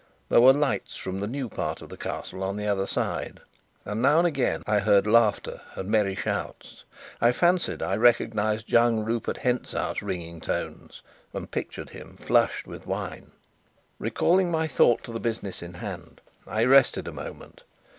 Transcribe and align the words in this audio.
There 0.29 0.41
were 0.41 0.51
lights 0.51 0.95
from 0.97 1.19
the 1.19 1.27
new 1.27 1.47
part 1.47 1.79
of 1.83 1.89
the 1.89 1.95
Castle 1.95 2.43
on 2.43 2.55
the 2.57 2.65
other 2.65 2.87
side, 2.87 3.39
and 3.85 4.01
now 4.01 4.17
and 4.17 4.25
again 4.25 4.63
I 4.65 4.79
heard 4.79 5.05
laughter 5.05 5.61
and 5.75 5.89
merry 5.89 6.15
shouts. 6.15 6.83
I 7.21 7.31
fancied 7.31 7.83
I 7.83 7.95
recognized 7.97 8.71
young 8.71 9.05
Rupert 9.05 9.37
Hentzau's 9.37 10.01
ringing 10.01 10.41
tones, 10.41 11.03
and 11.33 11.51
pictured 11.51 11.91
him 11.91 12.17
flushed 12.19 12.65
with 12.65 12.87
wine. 12.87 13.29
Recalling 13.99 14.49
my 14.49 14.67
thoughts 14.67 15.03
to 15.03 15.11
the 15.11 15.19
business 15.19 15.61
in 15.61 15.75
hand, 15.75 16.19
I 16.47 16.65
rested 16.65 17.07
a 17.07 17.11
moment. 17.13 17.61